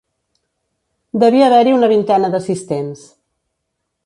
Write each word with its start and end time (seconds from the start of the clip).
Devia 1.25 1.49
haver-hi 1.51 1.75
una 1.81 1.91
vintena 1.93 2.33
d'assistents. 2.37 3.05